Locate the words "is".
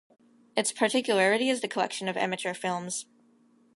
1.47-1.61